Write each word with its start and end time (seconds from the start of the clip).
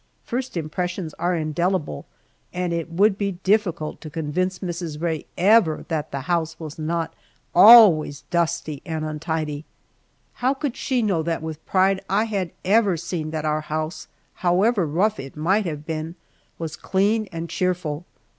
First 0.23 0.57
impressions 0.57 1.13
are 1.19 1.35
indelible, 1.35 2.07
and 2.51 2.73
it 2.73 2.89
would 2.91 3.19
be 3.19 3.33
difficult 3.43 4.01
to 4.01 4.09
convince 4.09 4.57
Mrs. 4.57 4.99
Rae 4.99 5.27
ever 5.37 5.85
that 5.89 6.09
the 6.11 6.21
house 6.21 6.59
was 6.59 6.79
not 6.79 7.13
always 7.53 8.21
dusty 8.31 8.81
and 8.83 9.05
untidy. 9.05 9.63
How 10.33 10.55
could 10.55 10.75
she 10.75 11.03
know 11.03 11.21
that 11.21 11.43
with 11.43 11.63
pride 11.67 12.01
I 12.09 12.23
had 12.23 12.49
ever 12.65 12.97
seen 12.97 13.29
that 13.29 13.45
our 13.45 13.61
house, 13.61 14.07
however 14.33 14.87
rough 14.87 15.19
it 15.19 15.35
might 15.37 15.65
have 15.67 15.85
been, 15.85 16.15
was 16.57 16.75
clean 16.75 17.27
and 17.31 17.47
cheerful. 17.47 18.05